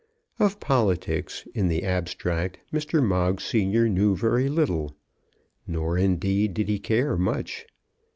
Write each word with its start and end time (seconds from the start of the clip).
Of 0.39 0.59
politics 0.59 1.47
in 1.53 1.67
the 1.67 1.83
abstract 1.83 2.57
Mr. 2.73 3.03
Moggs 3.05 3.43
senior 3.43 3.87
knew 3.87 4.15
very 4.15 4.49
little. 4.49 4.95
Nor, 5.67 5.95
indeed, 5.95 6.55
did 6.55 6.67
he 6.69 6.79
care 6.79 7.15
much. 7.17 7.67